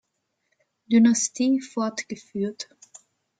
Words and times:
Dynastie 0.87 1.59
fortgeführt. 1.59 2.67